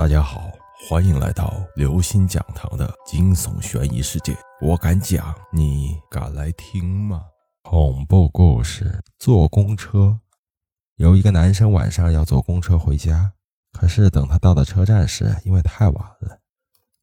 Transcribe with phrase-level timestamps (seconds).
[0.00, 0.50] 大家好，
[0.88, 4.34] 欢迎来到刘星讲堂的惊悚悬疑世界。
[4.62, 7.26] 我敢讲，你敢来听吗？
[7.60, 10.18] 恐怖故事：坐公车。
[10.94, 13.34] 有一个男生晚上要坐公车回家，
[13.72, 16.40] 可是等他到了车站时，因为太晚了，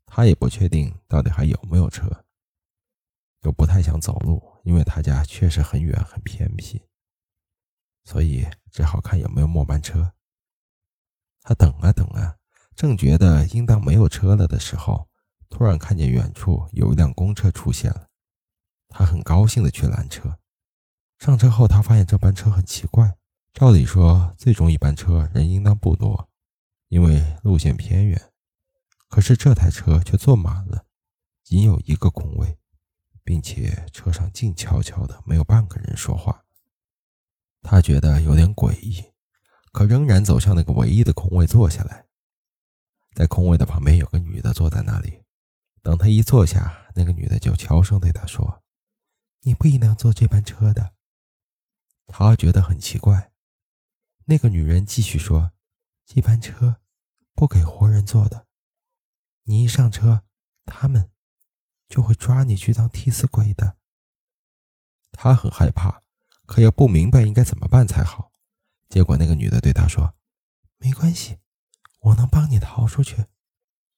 [0.07, 2.25] 他也不确定到底还有没有车，
[3.43, 6.81] 又不太想走路，因为他家确实很远很偏僻，
[8.05, 10.13] 所以只好看有没有末班车。
[11.43, 12.33] 他等啊等啊。
[12.77, 15.09] 正觉得应当没有车了的时候，
[15.49, 18.07] 突然看见远处有一辆公车出现了。
[18.87, 20.37] 他很高兴的去拦车。
[21.17, 23.17] 上车后，他发现这班车很奇怪。
[23.51, 26.29] 照理说，这种一班车人应当不多，
[26.89, 28.31] 因为路线偏远。
[29.09, 30.85] 可是这台车却坐满了，
[31.43, 32.59] 仅有一个空位，
[33.23, 36.43] 并且车上静悄悄的，没有半个人说话。
[37.63, 39.03] 他觉得有点诡异，
[39.71, 42.05] 可仍然走向那个唯一的空位坐下来。
[43.17, 45.23] 在空位的旁边有个女的坐在那里，
[45.81, 48.61] 等他一坐下，那个女的就悄声对他说
[49.41, 50.93] ：“你不应当坐这班车的。”
[52.05, 53.31] 他觉得很奇怪。
[54.25, 55.51] 那个女人继续说
[56.05, 56.79] ：“这班车
[57.33, 58.45] 不给活人坐的，
[59.45, 60.21] 你一上车，
[60.65, 61.09] 他们
[61.89, 63.77] 就会抓你去当替死鬼的。”
[65.11, 66.03] 他很害怕，
[66.45, 68.31] 可又不明白应该怎么办才好。
[68.87, 70.13] 结果那个女的对他说
[70.77, 71.39] ：“没关系。”
[72.07, 73.25] 我能帮你逃出去，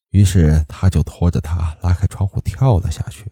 [0.10, 3.32] 于是他就拖着他拉开窗户跳了下去。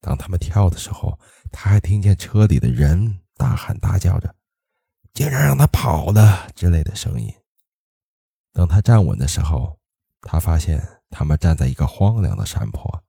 [0.00, 1.18] 当他们跳的时候，
[1.50, 4.32] 他还听见车里的人大喊大叫着
[5.12, 7.34] “竟然让他跑了”之类的声音。
[8.52, 9.80] 等他站稳的时候，
[10.20, 13.02] 他发现他们站在一个荒凉的山坡，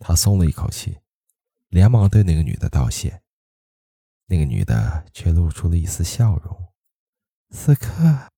[0.00, 0.98] 他松了一口气，
[1.68, 3.22] 连忙对那个女的道谢。
[4.26, 6.73] 那个女的却露出了一丝笑容。
[7.50, 7.90] 此刻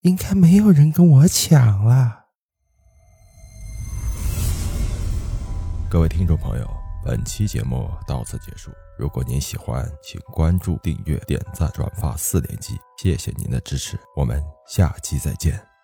[0.03, 2.27] 应该没有人跟我抢了。
[5.89, 6.69] 各位听众朋友，
[7.05, 8.71] 本期节目到此结束。
[8.99, 13.99] 如果您喜欢，请关注、订阅、点赞、转发四连击，谢谢您的支持。
[14.16, 15.75] 我们下期再见。